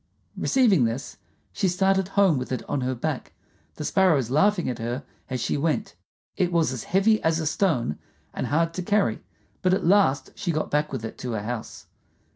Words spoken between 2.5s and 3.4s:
it on her back,